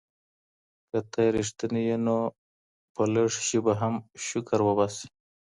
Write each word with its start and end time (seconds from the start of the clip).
که 0.89 0.99
ته 1.11 1.21
رښتینی 1.35 1.81
یې 1.89 1.97
نو 2.05 2.17
په 2.93 3.01
لږ 3.13 3.29
شي 3.47 3.59
به 3.65 3.73
هم 3.81 3.95
شکر 4.27 4.59
وباسې. 4.63 5.05